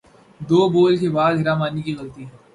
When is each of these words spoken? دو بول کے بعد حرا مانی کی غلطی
دو 0.49 0.59
بول 0.73 0.93
کے 1.01 1.09
بعد 1.17 1.33
حرا 1.41 1.55
مانی 1.59 1.81
کی 1.85 1.93
غلطی 1.99 2.25